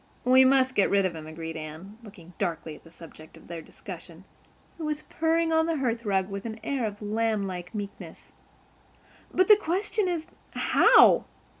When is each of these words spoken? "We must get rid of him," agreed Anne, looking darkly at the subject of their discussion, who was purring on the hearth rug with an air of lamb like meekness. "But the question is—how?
"We 0.25 0.43
must 0.45 0.73
get 0.73 0.89
rid 0.89 1.05
of 1.05 1.15
him," 1.15 1.27
agreed 1.27 1.55
Anne, 1.55 1.99
looking 2.01 2.33
darkly 2.39 2.75
at 2.75 2.83
the 2.83 2.89
subject 2.89 3.37
of 3.37 3.47
their 3.47 3.61
discussion, 3.61 4.23
who 4.79 4.85
was 4.85 5.03
purring 5.03 5.53
on 5.53 5.67
the 5.67 5.77
hearth 5.77 6.05
rug 6.05 6.27
with 6.27 6.43
an 6.47 6.59
air 6.63 6.85
of 6.87 7.03
lamb 7.03 7.45
like 7.45 7.75
meekness. 7.75 8.31
"But 9.31 9.47
the 9.47 9.57
question 9.57 10.07
is—how? 10.07 11.25